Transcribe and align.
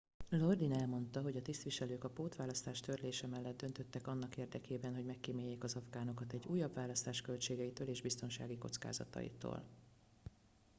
lodin 0.29 0.71
elmondta 0.73 1.21
hogy 1.21 1.35
a 1.37 1.41
tisztviselők 1.41 2.03
a 2.03 2.09
pótválasztás 2.09 2.79
törlése 2.79 3.27
mellett 3.27 3.57
döntöttek 3.57 4.07
annak 4.07 4.37
érdekében 4.37 4.93
hogy 4.95 5.05
megkíméljék 5.05 5.63
az 5.63 5.75
afgánokat 5.75 6.33
egy 6.33 6.45
újabb 6.47 6.73
választás 6.73 7.21
költségeitől 7.21 7.87
és 7.87 8.01
biztonsági 8.01 8.57
kockázataitól 8.57 9.63